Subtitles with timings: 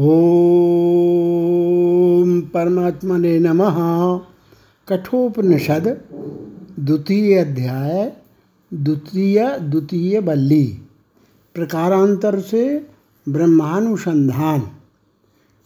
[0.00, 0.10] ओम
[2.40, 3.76] परमात्मने नमः।
[4.88, 6.00] कठोपनिषद,
[6.80, 8.12] द्वितीय अध्याय,
[8.74, 10.78] द्वितीय द्वितीय बल्ली।
[11.54, 12.86] प्रकारांतर से
[13.28, 14.62] ब्रह्मानुसंधान।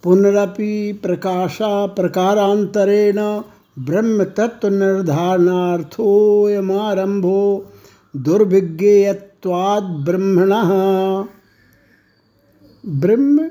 [0.03, 3.43] पुनरपि प्रकाशा प्रकारांतरेण
[3.85, 7.67] ब्रह्म तत्व निर्धारणार्थोयमारंभो
[8.17, 10.53] दुर्विज्ञेयत्वाद ब्रह्मण
[13.01, 13.51] ब्रह्म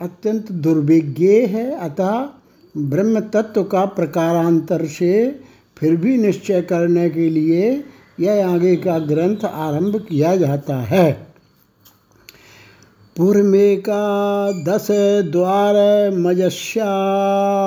[0.00, 2.28] अत्यंत दुर्विज्ञ है, अतः
[2.76, 5.40] ब्रह्म तत्व का प्रकारांतर से
[5.78, 7.84] फिर भी निश्चय करने के लिए
[8.20, 11.12] यह आगे का ग्रंथ आरंभ किया जाता है।
[13.16, 14.02] पूर्वेका
[14.64, 14.86] दश
[15.32, 15.76] द्वार
[16.18, 16.90] मजस्या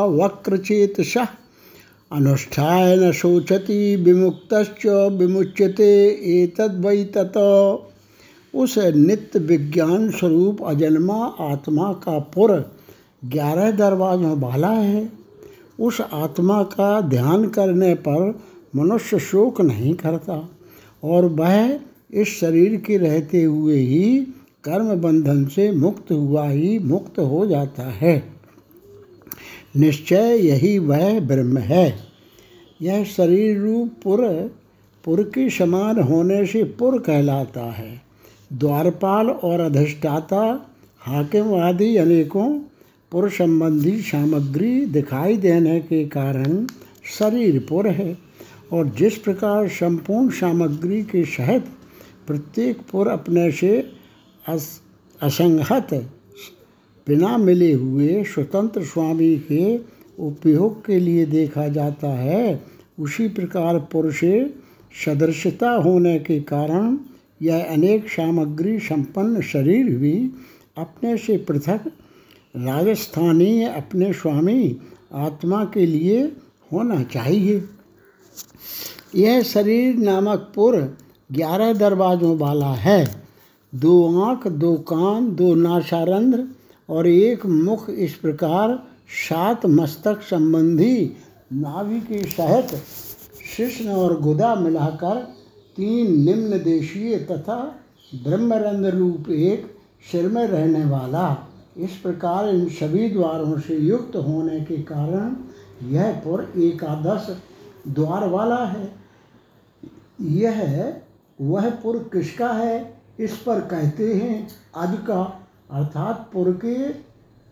[0.05, 1.13] वक्रचेतस
[2.11, 4.53] अनुष्ठाय न शोचति विमुक्त
[5.11, 5.91] विमुच्यते
[6.79, 7.37] वै तत्
[8.55, 12.51] उस नित्य विज्ञान स्वरूप अजन्मा आत्मा का पुर
[13.25, 15.11] ग्यारह दरवाजों वाला है।
[15.79, 18.39] उस आत्मा का ध्यान करने पर
[18.75, 20.49] मनुष्य शोक नहीं करता
[21.03, 21.79] और वह
[22.11, 24.19] इस शरीर के रहते हुए ही
[24.63, 28.23] कर्म बंधन से मुक्त हुआ ही मुक्त हो जाता है।
[29.77, 31.95] निश्चय यही वह ब्रह्म है।
[32.81, 34.27] यह शरीर रूप पुर
[35.05, 38.06] पुर के समान होने से पुर कहलाता है।
[38.53, 42.59] द्वारपाल और अधिष्ठाता हाकिम आदि अनेकों
[43.11, 46.65] पुर संबंधी सामग्री दिखाई देने के कारण
[47.19, 48.17] शरीर पुर है
[48.71, 51.65] और जिस प्रकार संपूर्ण सामग्री के सहित
[52.27, 53.91] प्रत्येक पुर अपने से
[54.49, 54.81] अस,
[55.21, 56.09] असंगत
[57.07, 59.77] बिना मिले हुए स्वतंत्र स्वामी के
[60.19, 62.63] उपयोग के लिए देखा जाता है,
[62.99, 64.23] उसी प्रकार पुरुष
[65.05, 66.97] सदृशता होने के कारण
[67.41, 70.31] यह अनेक सामग्री संपन्न शरीर भी
[70.77, 71.91] अपने से पृथक,
[72.57, 74.77] राजस्थानीय अपने स्वामी
[75.13, 76.23] आत्मा के लिए
[76.73, 77.63] होना चाहिए।
[79.15, 80.97] यह शरीर नामक पुर
[81.31, 83.21] ग्यारह दरवाज़ों वाला है।
[83.75, 86.47] दो आँख, दो कान, दो नाशारंध्र
[86.89, 88.83] और एक मुख इस प्रकार
[89.29, 91.11] सात मस्तक संबंधी
[91.53, 92.75] नाभि के सहित
[93.57, 95.36] शिष्ण और गुदा मिलाकर
[95.77, 97.75] तीन निम्न देशीय तथा
[98.15, 99.75] ब्रह्मरंद रूप एक
[100.11, 105.35] सिर में रहने वाला। इस प्रकार इन सभी द्वारों से युक्त होने के कारण
[105.89, 107.37] यह पुर एकादश
[107.87, 108.93] द्वार वाला है।
[110.21, 110.97] यह,
[111.41, 113.01] वह पुर किसका है?
[113.19, 116.89] इस पर कहते हैं अज का। अर्थात पुर के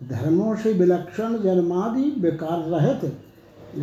[0.06, 3.18] धर्मों से विलक्षण जन्मादि विकार रहित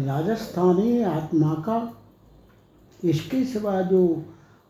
[0.07, 1.97] राजस्थानी आत्मा का।
[3.05, 4.25] इसके सिवा जो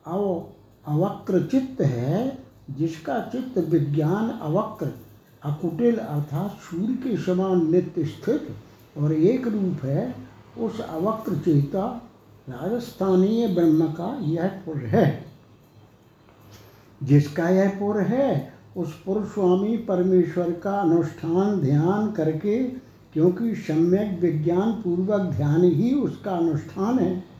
[0.05, 0.43] अव
[0.87, 2.37] अवक्र चित्त है,
[2.77, 4.91] जिसका चित्त विज्ञान अवक्र,
[5.43, 8.47] अकुटिल अर्थात सूर्य के समान नित्य स्थित
[8.97, 10.15] और एक रूप है,
[10.59, 12.09] उस अवक्र चेता
[12.49, 15.25] राजस्थानीय ब्रह्म का यह पुर है।
[17.03, 22.63] जिसका यह पुर है, उस पुर स्वामी परमेश्वर का अनुष्ठान ध्यान करके,
[23.13, 27.32] क्योंकि सम्यक विज्ञान पूर्वक ध्यान ही उसका अनुष्ठान है।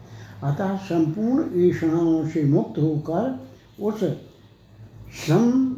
[0.44, 3.48] अतः संपूर्ण ईषणाओं से मुक्त होकर
[3.82, 4.00] उस
[5.28, 5.74] सम,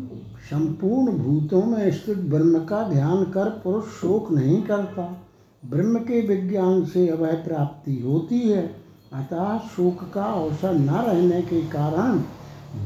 [0.49, 5.21] संपूर्ण भूतों में स्थित ब्रह्म का ध्यान कर पुरुष शोक नहीं करता।
[5.65, 8.75] ब्रह्म के विज्ञान से अवय प्राप्ति होती है।
[9.13, 12.19] अतः शोक का अवसर न रहने के कारण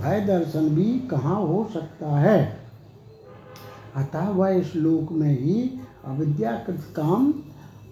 [0.01, 2.59] भय दर्शन भी कहाँ हो सकता है?
[3.95, 7.34] अतः वह इस लोक में ही अविद्याकृत काम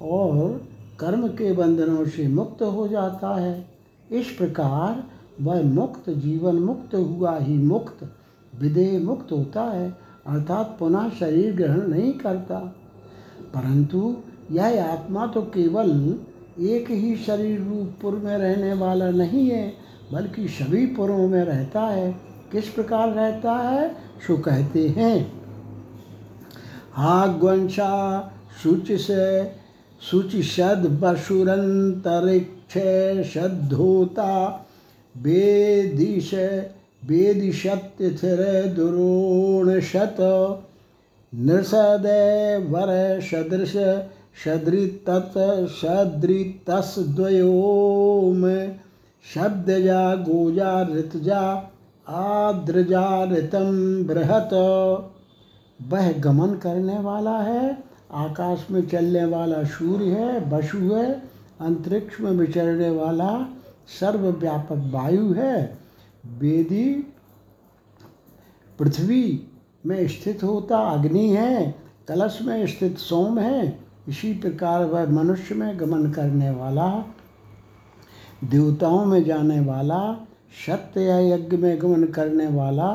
[0.01, 0.67] और
[0.99, 3.76] कर्म के बंधनों से मुक्त हो जाता है।
[4.11, 5.03] इस प्रकार
[5.41, 8.13] वह मुक्त, जीवन मुक्त हुआ ही मुक्त,
[8.59, 9.97] विदेह मुक्त होता है,
[10.27, 12.59] अर्थात पुनः शरीर ग्रहण नहीं करता।
[13.41, 14.17] परंतु
[14.51, 16.19] यह आत्मा तो केवल
[16.59, 19.73] एक ही शरीर रूप पुर में रहने वाला नहीं है,
[20.13, 22.15] बल्कि सभी पुरों में रहता है।
[22.51, 23.89] किस प्रकार रहता है?
[24.27, 25.41] सो कहते हैं।
[26.97, 28.31] आग्वंशा
[28.63, 34.65] शुचि से शद बसुरंतरिक क्षधोता
[35.17, 36.31] वेदिश
[38.75, 40.17] दुरोणशत
[41.35, 43.73] नृषदेवर सदृश
[44.45, 45.37] सदृतत्
[45.69, 46.71] सदृतस्द्वयोम
[49.33, 51.71] शब्दजा गोजा ऋतजा
[52.09, 54.49] आद्रजा ऋतम बृहत।
[55.87, 62.31] वह गमन करने वाला है, आकाश में चलने वाला सूर्य है, वसु है अंतरिक्ष में
[62.31, 63.47] विचरने वाला
[63.99, 65.77] सर्वव्यापक वायु है।
[66.37, 66.93] वेदी
[68.79, 69.47] पृथ्वी
[69.85, 71.75] में स्थित होता अग्नि है,
[72.07, 76.89] कलश में स्थित सोम है, इसी प्रकार वह मनुष्य में गमन करने वाला
[78.43, 80.01] देवताओं में जाने वाला
[80.67, 82.89] सत्य या यज्ञ में गमन करने वाला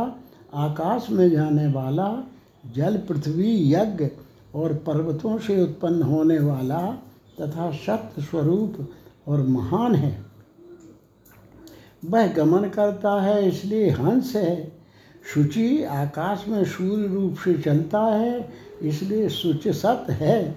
[0.54, 2.26] आकाश में जाने वाला
[2.72, 4.08] जल, पृथ्वी, यज्ञ
[4.54, 6.80] और पर्वतों से उत्पन्न होने वाला
[7.40, 8.90] तथा सत्य स्वरूप
[9.28, 10.24] और महान है।
[12.04, 14.72] वह गमन करता है, इसलिए हंस है।
[15.34, 18.48] शुचि आकाश में सूर्य रूप से चलता है,
[18.82, 20.56] इसलिए शुच सत है।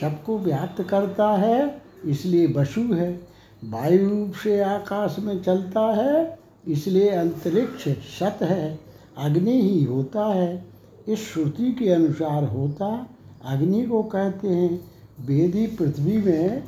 [0.00, 3.20] सबको व्याप्त करता है, इसलिए वसु है।
[3.64, 6.38] वायु रूप से आकाश में चलता है,
[6.68, 8.80] इसलिए अंतरिक्ष सत है।
[9.18, 10.64] अग्नि ही होता है।
[11.08, 13.06] इस श्रुति के अनुसार होता,
[13.44, 16.62] अग्नि को कहते हैं वेदी पृथ्वी में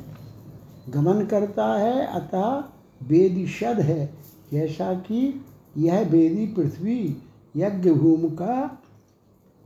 [0.89, 2.63] गमन करता है, अतः
[3.07, 4.13] वेदी शद है।
[4.51, 5.45] जैसा कि
[5.77, 7.17] यह वेदी पृथ्वी
[7.57, 8.83] यज्ञ भूमि का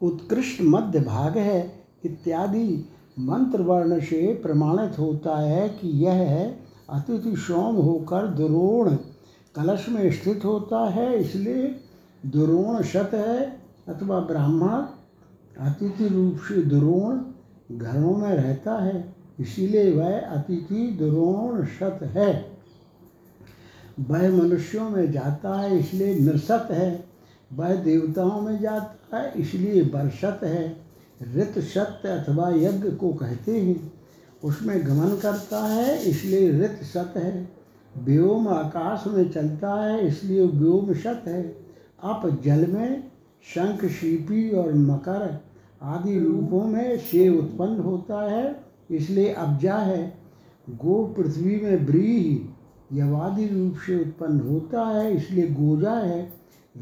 [0.03, 2.85] उत्कृष्ट मध्य भाग है, इत्यादि
[3.19, 8.95] मंत्र वर्ण से प्रमाणित होता है कि यह है अतिथि सोम होकर दुरोण
[9.55, 11.75] कलश में स्थित होता है। इसलिए
[12.25, 14.83] दुरोण शत है अथवा ब्राह्मण
[15.65, 17.19] अतिथि रूप से दुरोण
[17.77, 22.51] घरों में रहता है, इसीलिए वह अतिथि द्रोण शत है।
[23.99, 27.05] वह मनुष्यों में जाता है, इसलिए नृसत है।
[27.53, 30.77] वह देवताओं में जाता है, इसलिए बरसत है।
[31.35, 33.93] ऋत सत्य अथवा यज्ञ को कहते हैं,
[34.43, 37.49] उसमें गमन करता है, इसलिए ऋत सत है।
[37.97, 41.43] व्योम आकाश में चलता है, इसलिए व्योम सत है।
[42.03, 43.03] अप जल में
[43.43, 45.50] शंख शिपी और मकर
[45.83, 50.13] आदि रूपों में से उत्पन्न होता है, इसलिए अब्जा है।
[50.69, 56.33] गो पृथ्वी में ब्रीह यवादि रूप से उत्पन्न होता है, इसलिए गोजा है।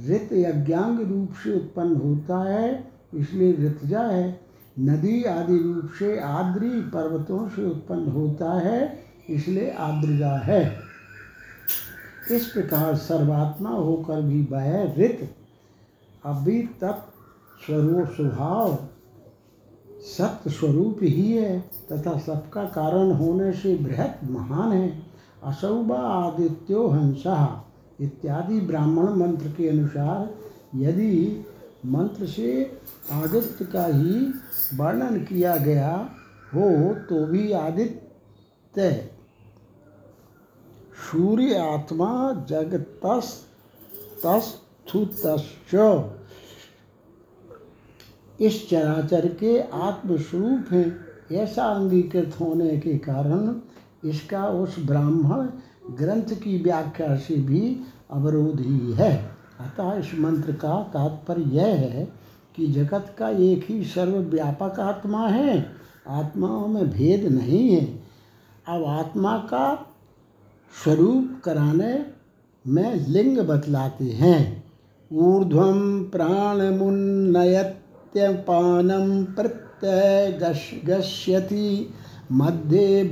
[0.09, 4.39] ऋत यज्ञांग रूप से उत्पन्न होता है, इसलिए ऋतजा है।
[4.79, 8.99] नदी आदि रूप से आद्री पर्वतों से उत्पन्न होता है,
[9.29, 10.77] इसलिए आद्रजा है।
[12.31, 15.29] इस प्रकार सर्वात्मा होकर भी वह ऋत।
[16.25, 17.05] अभी तक
[17.65, 18.88] स्वरूप स्वभाव
[20.09, 21.59] सत्य स्वरूप ही है,
[21.91, 24.89] तथा सबका कारण होने से बृहत महान है।
[25.44, 27.65] असौबा आदित्यो हंसा,
[28.01, 30.29] इत्यादि ब्राह्मण मंत्र के अनुसार
[30.75, 31.45] यदि
[31.85, 32.50] मंत्र से
[33.13, 34.13] आदित्य का ही
[34.75, 35.91] वर्णन किया गया
[36.53, 38.89] हो तो भी आदित्य
[41.01, 42.09] सूर्य आत्मा
[42.50, 43.27] जगतस
[44.23, 45.75] तस्थुतश्च।
[48.41, 51.00] इस चराचर के आत्मस्वरूप हैं।
[51.31, 53.56] ऐसा अंगीकृत होने के कारण
[54.09, 55.47] इसका उस ब्राह्मण
[55.95, 57.81] ग्रंथ की व्याख्या से भी
[58.12, 62.13] अवरोध ही है। अतः इस मंत्र का तात्पर्य यह है
[62.56, 65.71] कि जगत का एक ही सर्वव्यापक आत्मा है।
[66.07, 68.03] आत्माओं में भेद नहीं है।
[68.68, 69.88] अब आत्मा का
[70.83, 72.06] स्वरूप कराने
[72.68, 74.63] में लिंग बतलाते हैं।
[75.13, 76.03] ऊर्ध्वम
[78.13, 81.94] प्राणमुन्नयत्यपानम प्रत्यगश्यति
[82.31, 83.03] मध्ये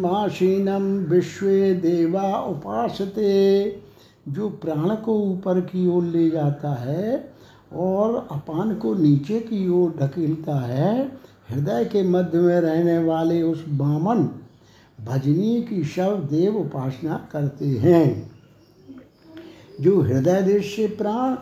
[0.00, 1.46] माशीनम विश्व
[1.80, 3.82] देवा उपासते।
[4.28, 7.32] जो प्राण को ऊपर की ओर ले जाता है
[7.72, 11.12] और अपान को नीचे की ओर ढकेलता है,
[11.50, 14.28] हृदय के मध्य में रहने वाले उस बामन
[15.04, 18.30] भजनी की शव देव उपासना करते हैं।
[19.80, 21.36] जो हृदय देश से प्राण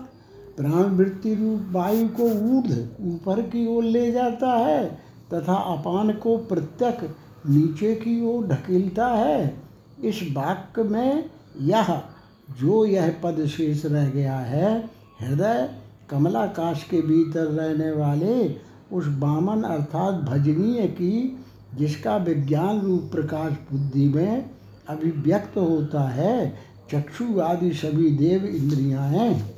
[0.60, 4.86] प्राण वृत्ति रूप वायु को ऊर्ध ऊपर की ओर ले जाता है
[5.34, 7.16] तथा अपान को प्रत्यक
[7.48, 9.56] नीचे की ओर ढकेलता है।
[10.04, 12.02] इस वाक्य में यह,
[12.60, 15.70] जो यह पद शेष रह गया है, हृदय
[16.10, 18.56] कमलाकाश के भीतर रहने वाले
[18.92, 21.38] उस बामन अर्थात भजनीय की,
[21.74, 24.50] जिसका विज्ञान रूप प्रकाश बुद्धि में
[24.88, 26.54] अभिव्यक्त होता है,
[26.90, 29.57] चक्षु आदि सभी देव इंद्रियाँ हैं।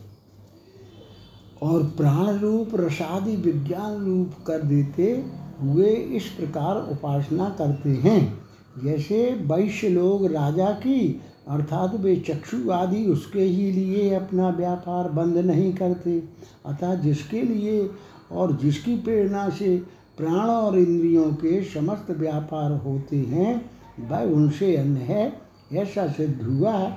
[1.63, 5.25] और प्राण रूप रसादि विज्ञान रूप कर देते
[5.63, 8.39] हुए इस प्रकार उपासना करते हैं।
[8.85, 15.37] जैसे वैश्य लोग राजा की, अर्थात वे चक्षु आदि उसके ही लिए अपना व्यापार बंद
[15.37, 16.23] नहीं करते।
[16.67, 17.91] अतः जिसके लिए
[18.33, 19.83] और जिसकी प्रेरणा से
[20.19, 23.71] प्राण और इंद्रियों के समस्त व्यापार होते हैं,
[24.09, 25.33] वह उनसे अन्य है।
[25.73, 26.97] ऐसा सिद्ध हुआ।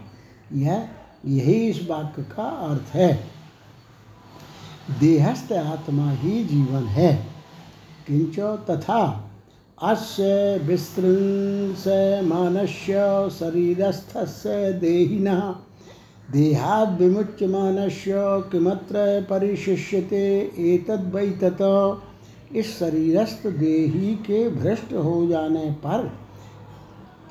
[0.53, 0.87] यह,
[1.25, 3.32] यही इस वाक्य का अर्थ है।
[4.99, 7.27] देहस्थ आत्मा ही जीवन है।
[8.07, 9.29] किंच तथा
[9.81, 15.55] अस्य विस्तृंसमानस्य शरीरस्थस्य देहिनः।
[16.31, 18.13] देहाद् विमुच्यमानस्य
[18.51, 26.11] किमत्र परिशिष्यते एतद्वै तत्। इस शरीरस्थ देही के भ्रष्ट हो जाने पर,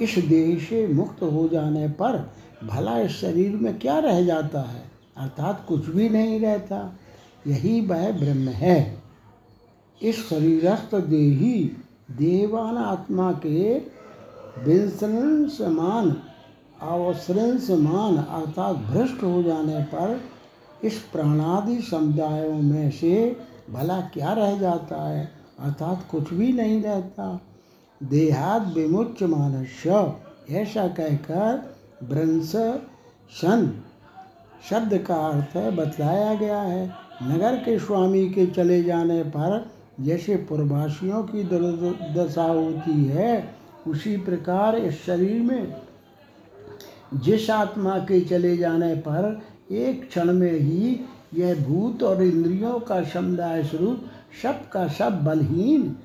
[0.01, 2.33] इस देह से मुक्त हो जाने पर
[2.65, 4.91] भला इस शरीर में क्या रह जाता है?
[5.17, 6.99] अर्थात कुछ भी नहीं रहता।
[7.47, 9.03] यही वह ब्रह्म है।
[10.03, 11.77] इस शरीरस्थ देही
[12.11, 13.79] देवान आत्मा के
[14.65, 16.23] विंसरण समान
[16.81, 20.21] अवसरण समान अर्थात भ्रष्ट हो जाने पर
[20.85, 23.37] इस प्राणादि समुदायों में से
[23.71, 25.33] भला क्या रह जाता है?
[25.61, 27.41] अर्थात कुछ भी नहीं रहता।
[28.03, 30.13] देहात विमुच मानस्य,
[30.51, 32.53] ऐसा कहकर ब्रंश
[33.31, 33.83] सन
[34.71, 41.23] शब्द का अर्थ बतलाया गया है। नगर के स्वामी के चले जाने पर जैसे पूर्वासियों
[41.23, 43.55] की दुर्दशा होती है,
[43.87, 45.77] उसी प्रकार इस शरीर में
[47.15, 51.01] जिस आत्मा के चले जाने पर एक क्षण में ही
[51.35, 54.05] यह भूत और इंद्रियों का समुदाय स्वरूप
[54.43, 55.97] सब का सब बलहीन,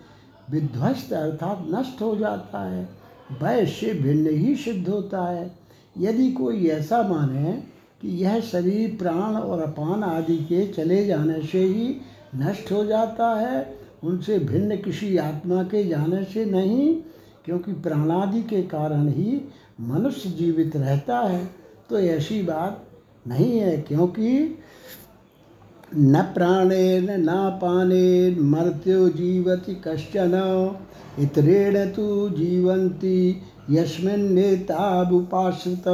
[0.52, 5.52] विध्वस्त अर्थात नष्ट हो जाता है से भिन्न ही सिद्ध होता है।
[5.98, 7.64] यदि कोई ऐसा माने
[8.02, 11.96] कि यह शरीर, प्राण और अपान आदि के चले जाने से ही
[12.36, 16.96] नष्ट हो जाता है। उनसे भिन्न किसी आत्मा के जाने से नहीं,
[17.46, 19.42] क्योंकि प्राणादि के कारण ही
[19.82, 21.50] मनुष्य जीवित रहता है।
[21.90, 22.84] तो ऐसी बात
[23.28, 24.58] नहीं है, क्योंकि
[25.96, 30.34] न प्राणेन, न पानेन मर्त्यो जीवति कश्चन,
[31.20, 35.88] इतरेण तो जीवंती यस्मिन नेताबुपाश्रित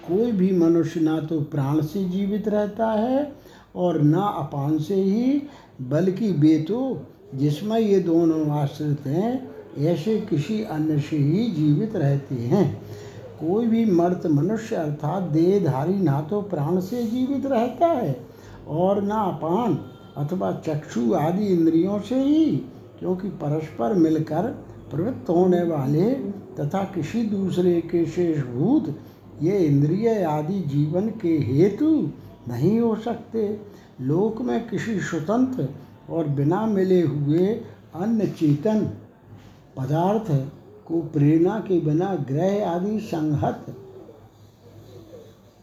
[0.00, 3.32] कोई भी मनुष्य ना तो प्राण से जीवित रहता है
[3.76, 5.42] और ना अपान से ही,
[5.82, 12.34] बल्कि वे तो जिसमें ये दोनों आश्रित हैं, ऐसे किसी अन्य से ही जीवित रहते
[12.34, 12.82] हैं।
[13.40, 18.16] कोई भी मर्त मनुष्य अर्थात देहधारी ना तो प्राण से जीवित रहता है
[18.68, 19.78] और ना अपान
[20.16, 22.44] अथवा चक्षु आदि इंद्रियों से ही,
[22.98, 24.46] क्योंकि परस्पर मिलकर
[24.90, 26.10] प्रवृत्त होने वाले
[26.56, 28.94] तथा किसी दूसरे के शेषभूत
[29.42, 32.10] ये इंद्रिय आदि जीवन के हेतु
[32.48, 33.60] नहीं हो सकते।
[34.00, 35.68] लोक में किसी स्वतंत्र
[36.10, 37.46] और बिना मिले हुए
[37.94, 38.80] अन्य चेतन
[39.76, 40.30] पदार्थ
[40.88, 43.76] को प्रेरणा के बिना ग्रह आदि संहत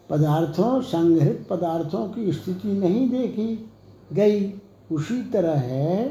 [0.09, 3.71] पदार्थों, संग्रहित पदार्थों की स्थिति नहीं देखी
[4.13, 4.53] गई।
[4.91, 6.09] उसी तरह है,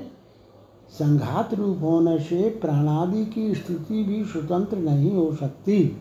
[0.91, 6.01] संघात रूप होने से प्राणादि की स्थिति भी स्वतंत्र नहीं हो सकती।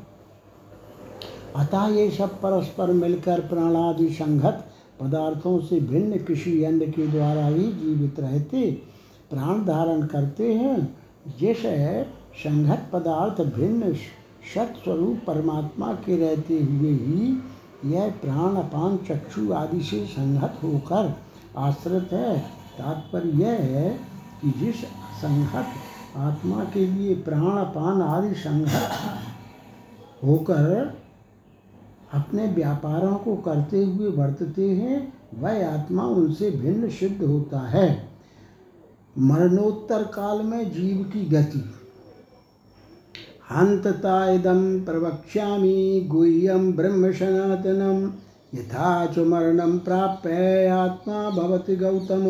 [1.56, 4.66] अतः ये सब परस्पर मिलकर प्राणादि संघत
[5.02, 8.72] पदार्थों से भिन्न किसी अन्य के द्वारा ही जीवित रहते,
[9.30, 10.98] प्राण धारण करते हैं।
[11.42, 12.04] जैसे
[12.36, 13.94] संघत पदार्थ भिन्न
[14.56, 17.44] सत्स्वरूप परमात्मा के रहते हुए ही
[17.86, 21.16] यह प्राण, अपान, चक्षु आदि से संहत होकर
[21.58, 22.40] आश्रित है।
[22.78, 24.00] तात्पर्य यह है
[24.42, 24.76] कि जिस
[25.22, 25.66] संघत
[26.18, 28.92] आत्मा के लिए प्राण, अपान आदि संघत
[30.24, 31.05] होकर
[32.16, 38.10] अपने व्यापारों को करते हुए वर्तते हैं, वह आत्मा उनसे भिन्न सिद्ध होता है।
[39.20, 41.64] मरणोत्तर काल में जीव की गति।
[43.52, 48.12] हंतता इदम प्रवक्ष्यामि गुह्यम ब्रह्म सनातनम
[48.58, 52.26] यथा च मरणम प्राप्य आत्मा भवति गौतम।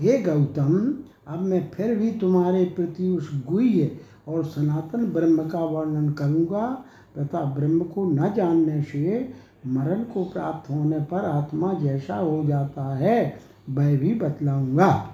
[0.00, 0.94] हे गौतम,
[1.28, 3.98] अब मैं फिर भी तुम्हारे प्रति उस गुह्य
[4.28, 6.84] और सनातन ब्रह्म का वर्णन करूँगा
[7.18, 9.32] तथा ब्रह्म को न जानने से
[9.66, 13.38] मरण को प्राप्त होने पर आत्मा जैसा हो जाता है।
[13.70, 15.10] वह भी बतलाऊँगा।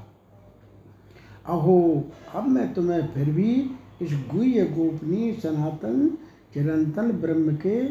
[1.46, 2.04] अहो,
[2.34, 3.70] अब मैं तुम्हें फिर भी
[4.02, 6.18] इस गुह्य गोपनीय सनातन
[6.54, 7.84] चिरंतन ब्रह्म के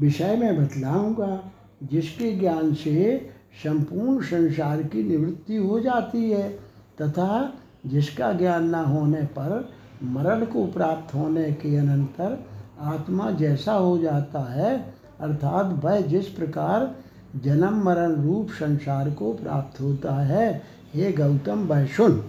[0.00, 1.52] विषय में बतलाऊँगा,
[1.84, 3.30] जिसके ज्ञान से
[3.64, 6.48] संपूर्ण संसार की निवृत्ति हो जाती है
[7.02, 7.54] तथा
[7.86, 9.68] जिसका ज्ञान न होने पर
[10.02, 12.46] मरण को प्राप्त होने के अनंतर
[12.80, 16.94] आत्मा जैसा हो जाता है, अर्थात वह जिस प्रकार
[17.44, 20.62] जन्म मरण रूप संसार को प्राप्त होता है,
[20.94, 22.24] हे गौतम वह सुन।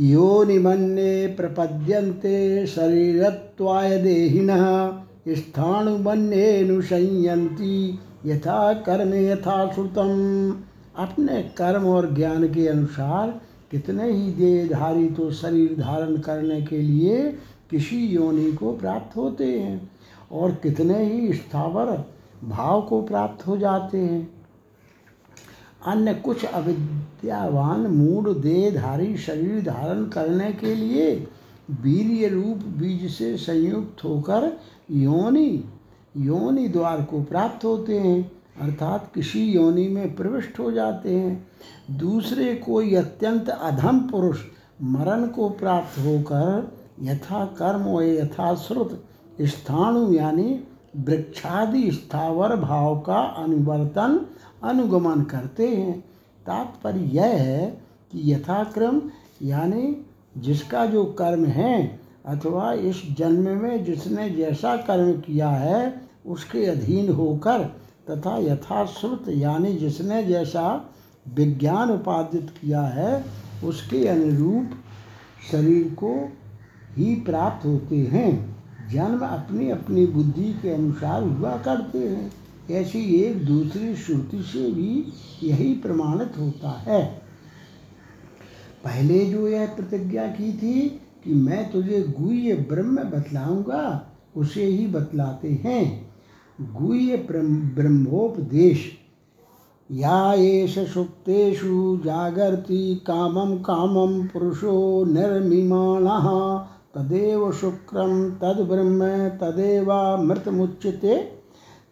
[0.00, 4.92] योनिमन्ये प्रपद्यन्ते शरीरत्वाय देहिनः
[5.28, 10.54] स्थाणुमन्येनुसंयन्ति यथा कर्म यथा श्रुतम।
[10.98, 13.40] अपने कर्म और ज्ञान के अनुसार
[13.70, 17.38] कितने ही देहधारी तो शरीर धारण करने के लिए
[17.70, 19.90] किसी योनि को प्राप्त होते हैं
[20.32, 22.04] और कितने ही स्थावर
[22.44, 24.28] भाव को प्राप्त हो जाते हैं।
[25.86, 31.14] अन्य कुछ अविद्यावान मूड देहधारी शरीर धारण करने के लिए
[31.82, 34.50] वीर्य रूप बीज से संयुक्त होकर
[34.90, 35.64] योनि
[36.16, 38.30] योनि द्वार को प्राप्त होते हैं,
[38.60, 41.46] अर्थात किसी योनि में प्रविष्ट हो जाते हैं।
[41.90, 44.40] दूसरे कोई अत्यंत अधम पुरुष
[44.82, 49.02] मरण को प्राप्त होकर यथा कर्म व यथा श्रुत
[49.40, 50.60] स्थाणु यानी
[50.96, 54.20] वृक्षादि स्थावर भाव का अनुवर्तन,
[54.64, 56.00] अनुगमन करते हैं।
[56.46, 57.66] तात्पर्य यह है
[58.12, 59.00] कि यथाक्रम
[59.42, 60.06] यानी
[60.38, 67.12] जिसका जो कर्म है अथवा इस जन्म में जिसने जैसा कर्म किया है, उसके अधीन
[67.12, 67.64] होकर
[68.10, 70.90] तथा यथाश्रुत यानी जिसने जैसा
[71.26, 73.24] विज्ञान उपादित किया है,
[73.64, 74.70] उसके अनुरूप
[75.52, 76.12] शरीर को
[76.96, 78.56] ही प्राप्त होते हैं।
[78.92, 82.32] जन्म अपनी अपनी बुद्धि के अनुसार हुआ करते हैं।
[82.70, 85.12] ऐसी एक दूसरी श्रुति से भी
[85.42, 87.22] यही प्रमाणित होता है।
[88.84, 95.50] पहले जो यह प्रतिज्ञा की थी कि मैं तुझे गुह्य ब्रह्म बतलाऊँगा, उसे ही बतलाते
[95.50, 96.14] हैं।
[96.60, 97.16] गुह्य
[97.74, 98.92] ब्रह्मोपदेश।
[99.92, 111.16] या एष सुप्तेषु जागर्ति कामं कामं पुरुषो निर्मिमाणः। तदेव शुक्रम तद ब्रह्म तदेवामृतमुच्यते।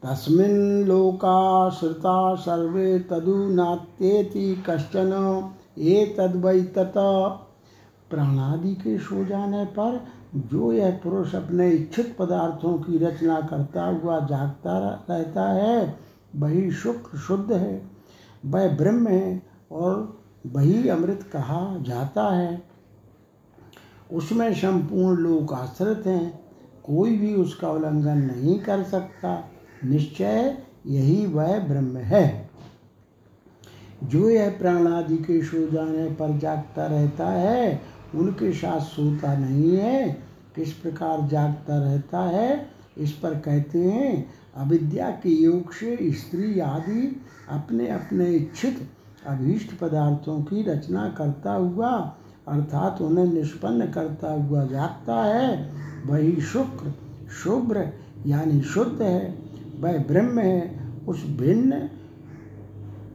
[0.03, 5.13] तस्मिन् लोकाश्रिता सर्वे तदुनात्येति कश्चन
[5.79, 6.95] एतद्वै तत
[8.11, 10.01] प्राणादि के सो जाने पर
[10.37, 14.79] जो यह पुरुष अपने इच्छित पदार्थों की रचना करता हुआ जागता
[15.11, 15.99] रहता है,
[16.37, 17.83] वही शुक्र शुद्ध है,
[18.47, 19.43] वह ब्रह्म है
[19.73, 22.74] और वही अमृत कहा जाता है।
[24.13, 26.45] उसमें संपूर्ण लोग आश्रित हैं,
[26.85, 29.51] कोई भी उसका उल्लंघन नहीं कर सकता।
[29.85, 32.51] निश्चय यही वह ब्रह्म है।
[34.05, 37.83] जो यह प्राण आदि के सो जाने पर जागता रहता है,
[38.15, 40.23] उनके साथ सोता नहीं है।
[40.57, 47.21] किस प्रकार जागता रहता है, इस पर कहते हैं, अविद्या के योग से स्त्री आदि
[47.49, 48.91] अपने अपने इच्छित
[49.27, 52.17] अभीष्ट पदार्थों की रचना करता हुआ
[52.49, 55.73] अर्थात उन्हें निष्पन्न करता हुआ जागता है,
[56.07, 56.95] वही शुक्र,
[57.45, 57.93] शुभ्र
[58.27, 59.39] यानी शुद्ध है,
[59.81, 61.89] वह ब्रह्म है, उस भिन्न,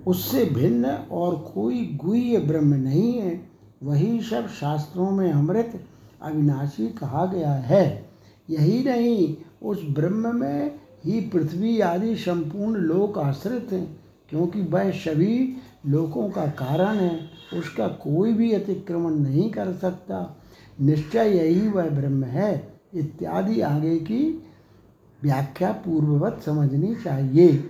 [0.08, 3.42] उससे भिन्न और कोई गुह्य ब्रह्म नहीं है,
[3.84, 5.80] वही सब शास्त्रों में अमृत
[6.22, 8.10] अविनाशी कहा गया है।
[8.50, 15.58] यही नहीं, उस ब्रह्म में ही पृथ्वी आदि संपूर्ण लोक आश्रित हैं, क्योंकि वह सभी
[15.86, 20.38] लोकों का कारण है, उसका कोई भी अतिक्रमण नहीं कर सकता।
[20.82, 24.44] निश्चय यही वह ब्रह्म है, इत्यादि आगे की
[25.24, 27.70] व्याख्या पूर्ववत समझनी चाहिए।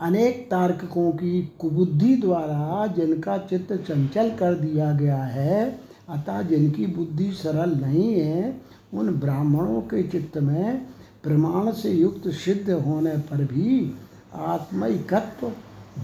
[0.00, 7.32] अनेक तार्किकों की कुबुद्धि द्वारा जिनका चित्त चंचल कर दिया गया है, अतः जिनकी बुद्धि
[7.32, 8.60] सरल नहीं है,
[8.94, 10.86] उन ब्राह्मणों के चित्त में
[11.22, 13.94] प्रमाण से युक्त सिद्ध होने पर भी
[14.34, 15.52] आत्मिकत्व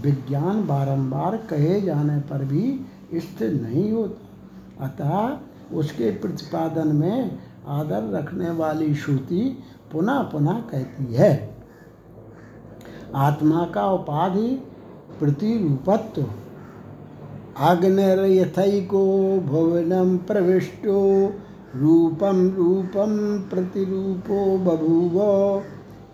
[0.01, 4.25] विज्ञान बारंबार कहे जाने पर भी स्थिर नहीं होता।
[4.85, 5.37] अतः
[5.77, 11.57] उसके प्रतिपादन में आदर रखने वाली श्रुति पुनः पुनः कहती है।
[13.15, 14.63] आत्मा का उपाधि
[15.19, 16.25] प्रतिरूपत्व।
[17.57, 21.29] आग्नेयथको भुवनम प्रविष्टो।
[21.75, 25.21] रूपम रूपम प्रतिरूपो बभूव।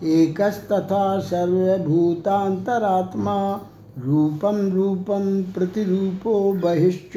[0.04, 3.68] एकस्तथा सर्वभूतांतरात्मा
[4.00, 7.12] रूपम रूपम प्रतिरूपो बहिश्च।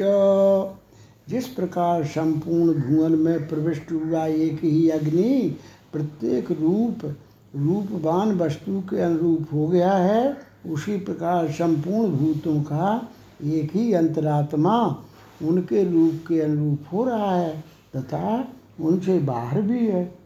[1.29, 5.57] जिस प्रकार संपूर्ण भुवन में प्रविष्ट हुआ एक ही अग्नि,
[5.93, 7.15] प्रत्येक रूप,
[7.55, 10.37] रूपवान वस्तु के अनुरूप हो गया है,
[10.69, 13.09] उसी प्रकार संपूर्ण भूतों का
[13.43, 15.03] एक ही अंतरात्मा
[15.43, 17.63] उनके रूप के अनुरूप हो रहा है,
[17.95, 18.47] तथा
[18.81, 20.24] उनसे बाहर भी है।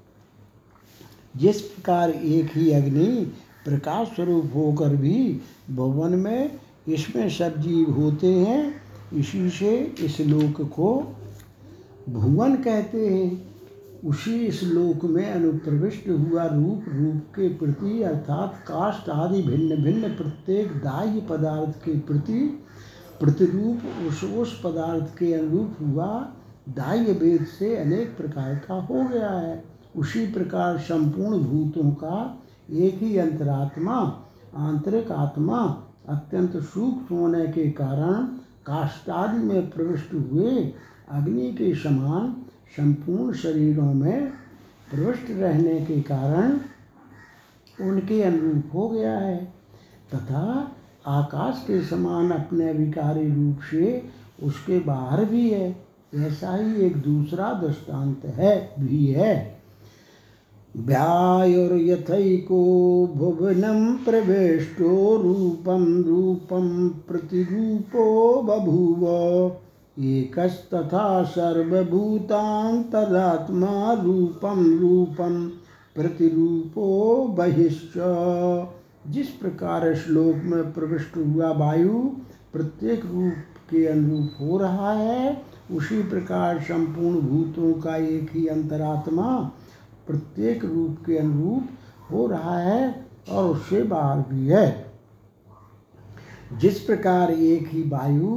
[1.35, 3.33] जिस प्रकार एक ही अग्नि
[3.65, 8.81] प्रकाश स्वरूप होकर भी भवन में इसमें सब जीव होते हैं,
[9.13, 11.15] इसी से इस लोक को
[12.09, 13.49] भुवन कहते हैं।
[14.05, 20.67] उसी श्लोक में अनुप्रविष्ट हुआ रूप रूप के प्रति अर्थात काष्ट आदि भिन्न भिन्न प्रत्येक
[20.73, 22.39] दाह्य पदार्थ के प्रति
[23.19, 26.07] प्रतिरूप उस उस पदार्थ के अनुरूप हुआ
[26.69, 29.63] दाह्य भेद से अनेक प्रकार का हो गया है।
[29.99, 34.23] उसी प्रकार संपूर्ण भूतों का एक ही अंतरात्मा,
[34.55, 38.23] आंतरिक आत्मा अत्यंत सूक्ष्म होने के कारण
[38.65, 40.73] काष्टादि में प्रविष्ट हुए,
[41.09, 42.35] अग्नि के समान
[42.77, 44.27] संपूर्ण शरीरों में
[44.91, 46.59] प्रविष्ट रहने के कारण
[47.81, 49.53] उनके अनुरूप हो गया है।
[50.15, 50.71] तथा
[51.07, 54.09] आकाश के समान अपने विकारी रूप से
[54.43, 55.85] उसके बाहर भी है।
[56.15, 59.58] ऐसा ही एक दूसरा दृष्टांत है, भी है।
[60.77, 69.51] व्यायुर्यथैको भुवनं प्रवेष्टो रूपं रूपं प्रतिरूपो बभूव।
[70.03, 75.51] एकस्तथा सर्वभूतान्तरात्मा रूपं रूपं
[75.95, 77.93] प्रतिरूपो बहिश्च।
[79.07, 82.11] जिस प्रकार श्लोक में प्रविष्ट हुआ वायु
[82.53, 83.33] प्रत्येक रूप
[83.69, 89.51] के अनुरूप हो रहा है, उसी प्रकार संपूर्ण भूतों का एक ही अंतरात्मा
[90.09, 94.91] प्रत्येक रूप के अनुरूप हो रहा है और उससे बाहर भी है।
[96.57, 98.35] जिस प्रकार एक ही वायु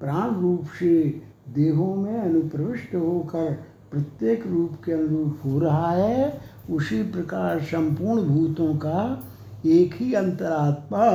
[0.00, 3.52] प्राण रूप से देहों में अनुप्रविष्ट होकर
[3.90, 9.28] प्रत्येक रूप के अनुरूप हो रहा है, उसी प्रकार संपूर्ण भूतों का
[9.66, 11.10] एक ही अंतरात्मा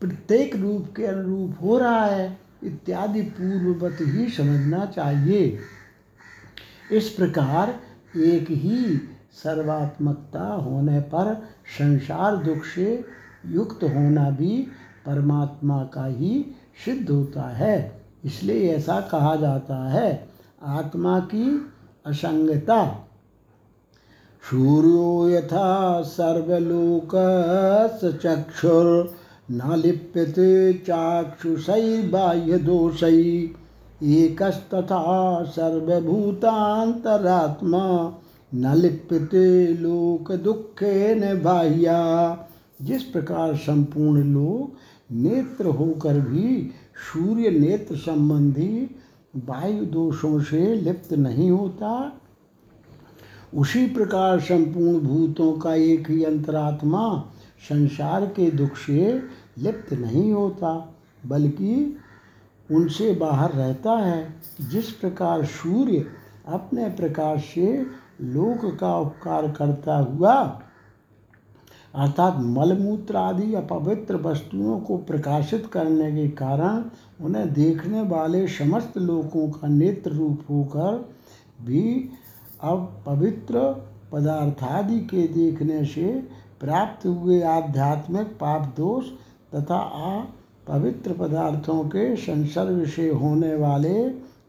[0.00, 5.58] प्रत्येक रूप के अनुरूप हो रहा है, इत्यादि पूर्ववत ही समझना चाहिए।
[6.92, 7.78] इस प्रकार
[8.16, 9.00] एक ही
[9.32, 11.46] सर्वात्मकता होने पर
[11.78, 13.04] संसार दुख से
[13.46, 14.66] युक्त होना भी
[15.06, 16.46] परमात्मा का ही
[16.84, 20.28] सिद्ध होता है। इसलिए ऐसा कहा जाता है,
[20.62, 21.72] आत्मा की
[22.06, 23.06] असंगता।
[24.50, 27.10] सूर्यो यथा सर्वलोक
[28.22, 29.14] चक्षुर
[29.50, 33.50] न लिप्यते चाक्षुषैर्बाह्यदोषै
[34.02, 36.22] एकस्तथा सर्वभूतान्तरात्मा
[38.54, 41.98] न लिप्यते लोक दुखे न बाह्या।
[42.82, 44.72] जिस प्रकार संपूर्ण लोग
[45.14, 46.70] नेत्र होकर भी
[47.12, 48.96] सूर्य नेत्र संबंधी
[49.36, 52.12] वायु दोषों से लिप्त नहीं होता,
[53.54, 57.32] उसी प्रकार संपूर्ण भूतों का एक ही अंतरात्मा
[57.68, 59.12] संसार के दुख से
[59.58, 60.94] लिप्त नहीं होता,
[61.26, 61.96] बल्कि
[62.70, 64.34] उनसे बाहर रहता है।
[64.70, 66.04] जिस प्रकार सूर्य
[66.48, 67.86] अपने प्रकाश से
[68.22, 70.34] लोक का उपकार करता हुआ,
[71.94, 76.84] अर्थात मलमूत्र आदि अपवित्र वस्तुओं को प्रकाशित करने के कारण
[77.24, 80.98] उन्हें देखने वाले समस्त लोगों का नेत्र रूप होकर
[81.62, 82.10] भी
[82.62, 83.60] अब पवित्र
[84.12, 86.12] पदार्थादि के देखने से
[86.60, 89.10] प्राप्त हुए आध्यात्मिक पाप दोष
[89.54, 89.78] तथा
[90.70, 93.94] पवित्र पदार्थों के संसर्ग से होने वाले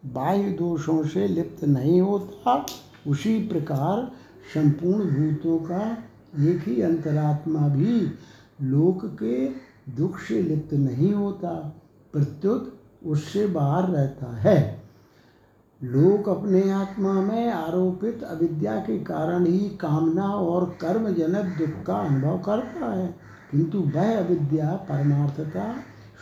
[0.06, 2.66] बाह्य दोषों से लिप्त नहीं होता,
[3.08, 4.12] उसी प्रकार
[4.54, 5.82] संपूर्ण भूतों का
[6.50, 8.00] एक ही अंतरात्मा भी
[8.62, 9.46] लोक के
[9.96, 11.54] दुख से लिप्त नहीं होता,
[12.14, 12.74] प्रत्युत
[13.06, 14.60] उससे बाहर रहता है।
[15.82, 22.38] लोक अपने आत्मा में आरोपित अविद्या के कारण ही कामना और कर्मजनक दुख का अनुभव
[22.38, 23.08] करता है,
[23.52, 25.74] किंतु वह अविद्या परमार्थता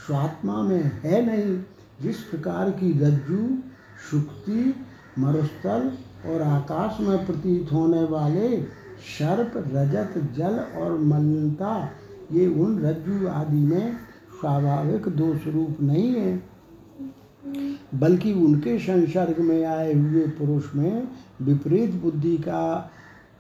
[0.08, 1.64] स्वात्मा में है नहीं।
[2.02, 3.58] जिस प्रकार की रज्जु
[4.12, 4.76] सुक्ति
[5.20, 5.92] मरुस्थल
[6.26, 8.64] और आकाश में प्रतीत होने वाले
[9.20, 11.90] सर्प, रजत, जल और मलिनता,
[12.32, 13.94] ये उन रज्जु आदि में
[14.42, 16.44] स्वाभाविक दोष रूप नहीं है।
[17.96, 21.08] बल्कि उनके संसर्ग में आए हुए पुरुष में
[21.42, 22.92] विपरीत बुद्धि का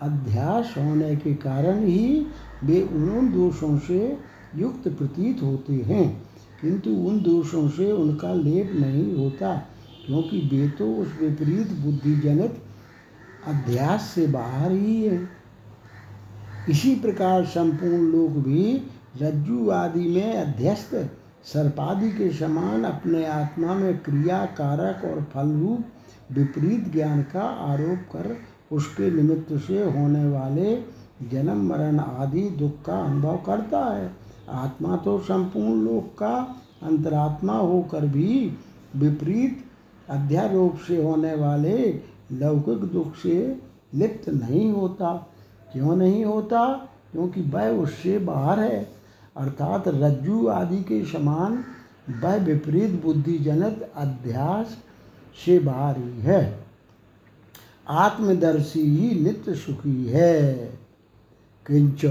[0.02, 2.26] अध्यास होने के कारण ही
[2.64, 4.18] वे उन दोषों से
[4.56, 6.29] युक्त प्रतीत होते हैं।
[6.62, 9.56] किंतु उन दोषों से उनका लेप नहीं होता,
[10.06, 12.62] क्योंकि वे तो उस विपरीत बुद्धिजनित
[13.48, 15.28] अध्यास से बाहर ही है।
[16.70, 18.74] इसी प्रकार संपूर्ण लोग भी
[19.22, 20.96] रज्जु आदि में अध्यस्त,
[21.46, 25.86] सर्पादि के समान अपने आत्मा में क्रिया, कारक और फल रूप
[26.32, 28.36] विपरीत ज्ञान का आरोप कर
[28.72, 30.76] उसके निमित्त से होने वाले
[31.32, 34.12] जन्म, मरण आदि दुख का अनुभव करता है।
[34.50, 38.58] आत्मा तो संपूर्ण लोक का अंतरात्मा होकर भी
[38.96, 39.66] विपरीत
[40.10, 43.62] अध्यारोप से होने वाले लौकिक दुख से
[43.94, 45.28] लिप्त नहीं होता।
[45.74, 46.90] क्यों नहीं होता?
[47.12, 48.92] क्योंकि वह उससे बाहर है।
[49.38, 51.64] अर्थात रज्जु आदि के समान
[52.24, 54.78] वह विपरीत बुद्धिजनक अध्यास
[55.46, 56.64] से बाहर ही है।
[57.90, 60.54] आत्मदर्शी ही नित्य सुखी है।
[61.68, 62.06] किंच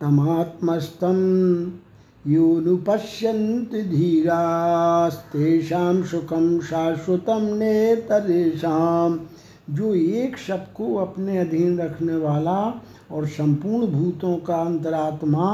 [0.00, 1.20] तमात्मस्तम
[2.26, 4.42] योनुपश्यन्ति धीरास्तेषां
[6.02, 9.18] सुखम शाश्वतम नेतरेशम
[9.70, 12.58] जो एक सबको अपने अधीन रखने वाला
[13.10, 15.48] और संपूर्ण भूतों का अंतरात्मा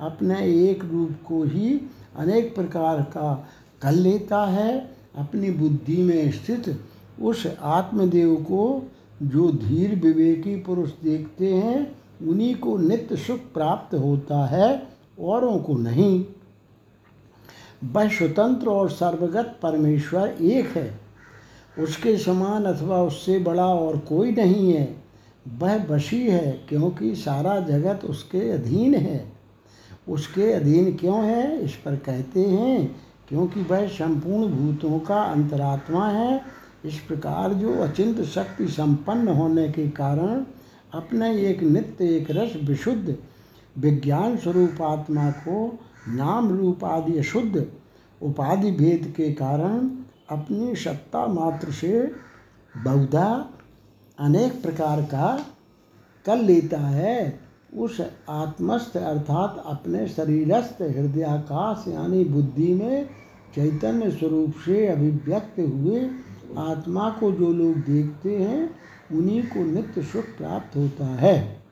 [0.00, 1.80] अपने एक रूप को ही
[2.18, 3.48] अनेक प्रकार का
[3.82, 6.80] कर लेता है, अपनी बुद्धि में स्थित
[7.22, 8.90] उस आत्मदेव को
[9.22, 11.96] जो धीर विवेकी पुरुष देखते हैं,
[12.28, 14.88] उन्हीं को नित्य सुख प्राप्त होता है,
[15.20, 16.24] औरों को नहीं।
[17.84, 21.00] वह स्वतंत्र और सर्वगत परमेश्वर एक है।
[21.78, 25.02] उसके समान अथवा उससे बड़ा और कोई नहीं है।
[25.58, 29.32] वह वशी है, क्योंकि सारा जगत उसके अधीन है।
[30.08, 31.64] उसके अधीन क्यों है?
[31.64, 36.40] इस पर कहते हैं क्योंकि वह संपूर्ण भूतों का अंतरात्मा है।
[36.84, 40.44] इस प्रकार जो अचिंत शक्ति संपन्न होने के कारण
[40.94, 43.16] अपने एक नित्य, एक रस विशुद्ध,
[43.78, 47.66] विज्ञान स्वरूप आत्मा को नाम रूप आदि अशुद्ध
[48.20, 49.88] उपाधि भेद के कारण
[50.30, 52.12] अपनी सत्ता मात्र से
[52.74, 53.50] बहुधा
[54.18, 55.46] अनेक प्रकार का
[56.26, 57.40] कर लेता है।
[57.76, 63.06] उस आत्मस्थ अर्थात अपने शरीरस्थ हृदयाकाश यानी बुद्धि में
[63.54, 66.10] चैतन्य स्वरूप से अभिव्यक्त हुए
[66.58, 68.70] आत्मा को जो लोग देखते हैं,
[69.12, 71.62] उन्हीं को नित्य सुख प्राप्त होता है।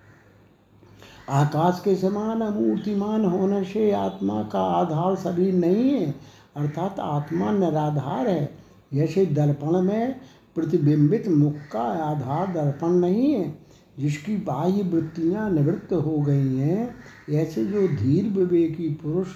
[1.29, 6.15] आकाश के समान अमूर्तिमान होने से आत्मा का आधार शरीर नहीं है,
[6.57, 8.59] अर्थात आत्मा निराधार है।
[8.95, 10.21] जैसे दर्पण में
[10.55, 13.68] प्रतिबिंबित मुख का आधार दर्पण नहीं है।
[13.99, 16.95] जिसकी बाह्य वृत्तियाँ निवृत्त हो गई हैं,
[17.31, 19.29] ऐसे जो धीर विवेकी पुरुष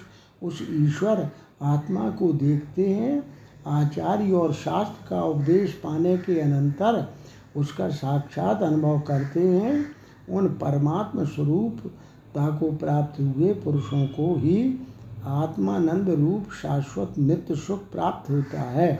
[0.43, 1.29] उस ईश्वर
[1.61, 3.23] आत्मा को देखते हैं,
[3.67, 7.13] आचार्य और शास्त्र का उपदेश पाने के अनंतर
[7.55, 9.85] उसका साक्षात अनुभव करते हैं,
[10.29, 14.79] उन परमात्म स्वरूपता को प्राप्त हुए पुरुषों को ही
[15.25, 18.99] आत्मानंद रूप शाश्वत नित्य सुख प्राप्त होता है।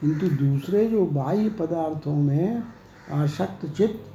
[0.00, 2.62] किंतु दूसरे जो बाह्य पदार्थों में
[3.12, 4.11] आसक्त चित्त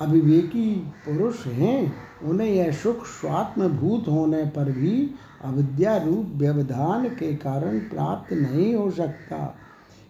[0.00, 1.92] अविवेकी पुरुष हैं।
[2.24, 5.10] उन्हें यह सुख स्वात्मभूत होने पर भी
[5.44, 9.58] अविद्या रूप व्यवधान के कारण प्राप्त नहीं हो सकता।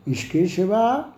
[0.09, 1.15] इसके सिवा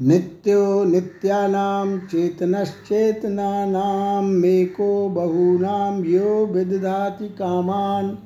[0.00, 8.16] नित्यो नित्यानां चेतनश्चेतनानां मेको बहूनां यो विदधाति कामान्।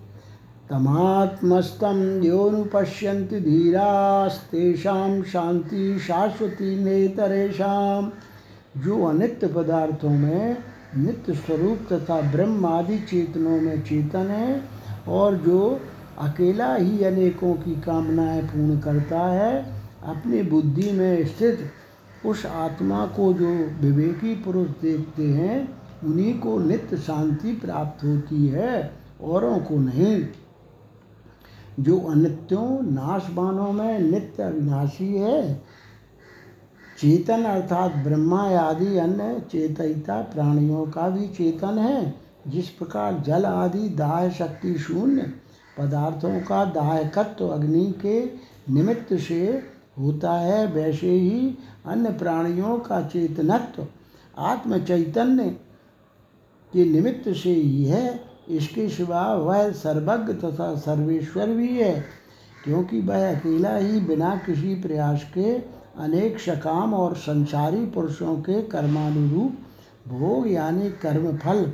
[0.70, 8.00] तमात्मस्तं योनुपश्यन्ति धीरास्तेषां शांति शाश्वती नेतरेशा
[8.76, 10.56] जो अनित्य पदार्थों में,
[10.96, 14.62] नित्य स्वरूप तथा ब्रह्म आदि चेतनों में चेतन है
[15.08, 15.80] और जो
[16.18, 19.66] अकेला ही अनेकों की कामनाएँ पूर्ण करता है,
[20.04, 21.58] अपनी बुद्धि में स्थित
[22.26, 23.48] उस आत्मा को जो
[23.80, 30.26] विवेकी पुरुष देखते हैं, उन्हीं को नित्य शांति प्राप्त होती है, औरों को नहीं।
[31.80, 35.62] जो अनित्यों, नाशवानों में नित्य अविनाशी है
[36.98, 42.14] चेतन अर्थात ब्रह्मा आदि अन्य चेतयिता प्राणियों का भी चेतन है।
[42.48, 45.22] जिस प्रकार जल आदि दाह शक्ति शून्य
[45.78, 48.20] पदार्थों का दाहकत्व अग्नि के
[48.72, 49.42] निमित्त से
[49.98, 51.54] होता है, वैसे ही
[51.86, 53.86] अन्य प्राणियों का चेतनत्व
[54.38, 55.48] आत्म चैतन्य
[56.72, 62.04] के निमित्त से ही है। इसके सिवा वह सर्वज्ञ तथा सर्वेश्वर भी है,
[62.64, 65.58] क्योंकि वह अकेला ही बिना किसी प्रयास के
[65.98, 69.56] अनेक सकाम और संसारी पुरुषों के कर्मानुरूप
[70.08, 71.64] भोग यानी कर्मफल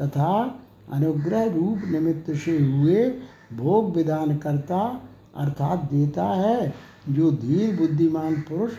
[0.00, 0.60] तथा
[0.92, 3.14] अनुग्रह रूप निमित्त से हुए
[3.52, 5.02] भोग विधान करता
[5.36, 6.74] अर्थात देता है,
[7.08, 8.72] जो धीर बुद्धिमान पुरुष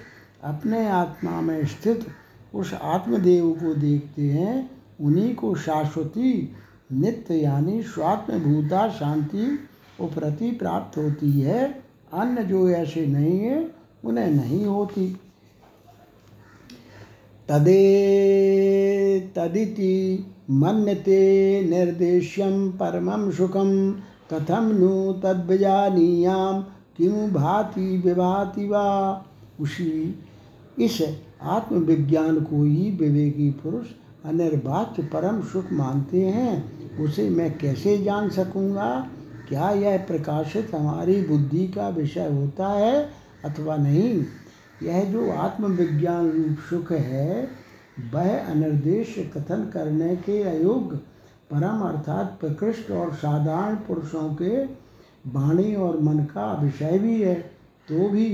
[0.44, 2.08] अपने आत्मा में स्थित
[2.54, 6.56] उस आत्मदेव को देखते हैं, उन्हीं को शाश्वती,
[6.92, 9.60] नित्य यानी स्वात्मभूता शांति
[10.00, 15.20] उपरति प्राप्त होती है। अन्य जो ऐसे नहीं है उन्हें नहीं होती।
[17.50, 21.22] तदे तदिति मन्यते
[21.70, 23.92] निर्देश्यम परमं सुखम
[24.34, 26.62] कथम नु तद्विजानीयाम
[26.98, 29.26] किम भाति विभाति वा।
[29.60, 30.20] उसी
[30.80, 33.88] इस आत्मविज्ञान को ही विवेकी पुरुष
[34.26, 39.08] अनिर्वाच्य परम सुख मानते हैं। उसे मैं कैसे जान सकूँगा?
[39.50, 43.23] क्या यह प्रकाशित हमारी बुद्धि का विषय होता है?
[43.46, 44.26] अथवा नहीं,
[44.84, 47.50] यह जो आत्मविज्ञान रूप सुख है,
[48.14, 50.98] वह अनिर्देश कथन करने के अयोग्य,
[51.52, 54.64] परम अर्थात प्रकृष्ट और साधारण पुरुषों के
[55.30, 57.36] वाणी और मन का विषय भी है
[57.88, 58.30] तो भी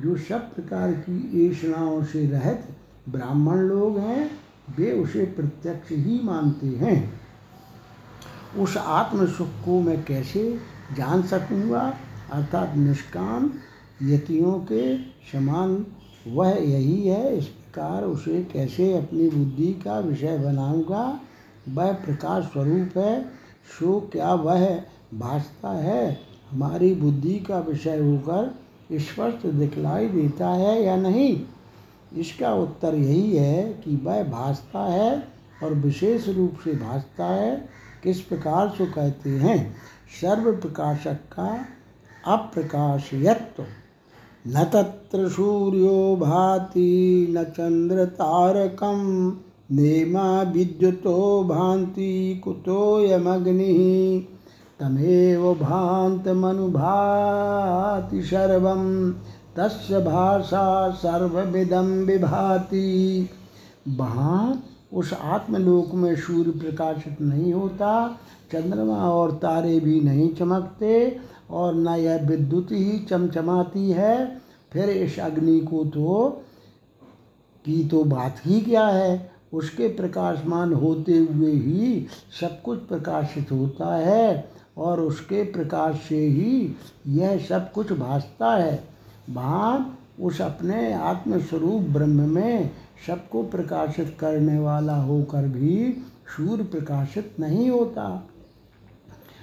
[0.00, 2.64] जो सब प्रकार की ऐषणाओं से रहित
[3.08, 4.30] ब्राह्मण लोग हैं,
[4.76, 7.20] वे उसे प्रत्यक्ष ही मानते हैं।
[8.58, 10.58] उस आत्म सुख को मैं कैसे
[10.96, 11.82] जान सकूँगा?
[12.32, 13.50] अर्थात निष्काम
[14.02, 15.86] यतियों के समान
[16.28, 21.20] वह यही है, इस प्रकार उसे कैसे अपनी बुद्धि का विषय बनाऊँगा?
[21.68, 23.22] वह प्रकाश स्वरूप है,
[23.78, 24.82] सो क्या वह
[25.14, 26.20] भाषता है?
[26.50, 28.54] हमारी बुद्धि का विषय होकर
[28.92, 31.42] स्पष्ट दिखलाई देता है या नहीं?
[32.14, 35.28] इसका उत्तर यही है कि वह भासता है
[35.62, 37.68] और विशेष रूप से भासता है।
[38.02, 39.76] किस प्रकार से कहते हैं?
[40.20, 41.66] सर्व प्रकाशक का
[42.26, 43.64] अप्रकाशयत्व।
[44.46, 49.32] न तत्र सूर्यो भाति न चंद्र तारकम
[49.72, 54.26] नेमा विद्युतो भांति कुतोयमग्नि
[54.80, 59.12] तमेव भान्तमनुभाति सर्वं
[59.56, 63.28] तस्य भाषा सर्वविदं विभाति।
[63.88, 68.18] वहाँ उस आत्मलोक में सूर्य प्रकाशित नहीं होता,
[68.52, 71.20] चंद्रमा और तारे भी नहीं चमकते
[71.52, 74.40] और न यह विद्युत ही चमचमाती है।
[74.72, 76.28] फिर इस अग्नि को तो
[77.64, 79.32] की तो बात ही क्या है?
[79.52, 82.06] उसके प्रकाशमान होते हुए ही
[82.40, 88.84] सब कुछ प्रकाशित होता है और उसके प्रकाश से ही यह सब कुछ भासता है।
[89.30, 92.70] वहाँ उस अपने आत्मस्वरूप ब्रह्म में
[93.06, 96.04] सबको प्रकाशित करने वाला होकर भी
[96.36, 98.28] सूर्य प्रकाशित नहीं होता।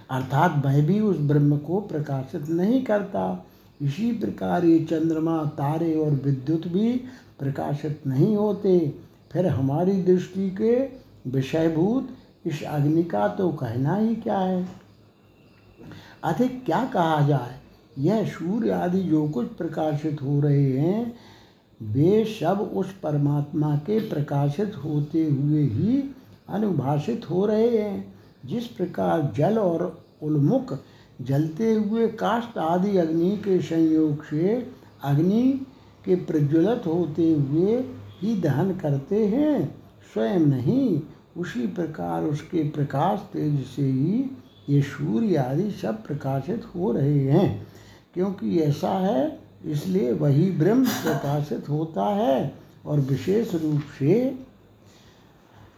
[0.09, 3.45] अर्थात वह भी उस ब्रह्म को प्रकाशित नहीं करता।
[3.81, 6.93] इसी प्रकार ये चंद्रमा, तारे और विद्युत भी
[7.39, 8.95] प्रकाशित नहीं होते।
[9.31, 10.89] फिर हमारी दृष्टि के
[11.29, 12.09] विषयभूत
[12.45, 14.69] इस अग्नि का तो कहना ही क्या है?
[16.23, 17.59] अधिक क्या कहा जाए?
[17.97, 21.15] यह सूर्य आदि जो कुछ प्रकाशित हो रहे हैं,
[21.81, 26.15] वे सब उस परमात्मा के प्रकाशित होते हुए ही
[26.49, 30.77] अनुभाषित हो रहे हैं। जिस प्रकार जल और उन्मुख
[31.21, 34.71] जलते हुए काष्ट आदि अग्नि के संयोग से
[35.03, 35.65] अग्नि
[36.05, 37.75] के प्रज्वलित होते हुए
[38.21, 39.75] ही दहन करते हैं।
[40.13, 41.01] स्वयं नहीं,
[41.37, 44.25] उसी प्रकार उसके प्रकाश तेज से ही
[44.69, 47.67] ये सूर्य आदि सब प्रकाशित हो रहे हैं।
[48.13, 52.55] क्योंकि ऐसा है, इसलिए वही ब्रह्म प्रकाशित होता है
[52.85, 54.39] और विशेष रूप से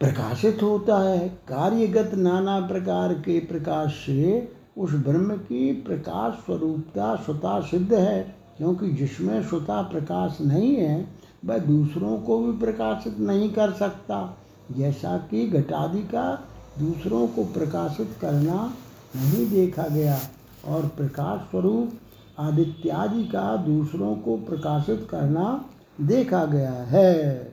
[0.02, 7.62] प्रकाशित होता है। कार्यगत नाना प्रकार के प्रकाश से उस ब्रह्म की प्रकाश स्वरूपता स्वता
[7.62, 11.08] सिद्ध है। क्योंकि जिसमें स्वता प्रकाश नहीं है,
[11.46, 14.38] वह दूसरों को भी प्रकाशित नहीं कर सकता।
[14.78, 16.46] जैसा कि घटादि का
[16.80, 18.74] दूसरों को प्रकाशित करना
[19.16, 20.20] नहीं देखा गया,
[20.68, 21.92] और प्रकाश स्वरूप
[22.40, 25.66] आदित्यादि का दूसरों को प्रकाशित करना
[26.02, 27.51] देखा गया है।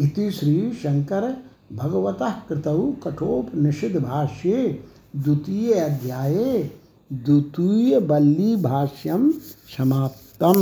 [0.00, 1.36] इति श्री शंकर
[1.72, 4.84] भगवतः कृतौ कठोपनिषद भाष्ये
[5.16, 6.70] द्वितीय अध्याये
[7.12, 9.30] द्वितीय बल्ली भाष्यम
[9.76, 10.60] समाप्तम।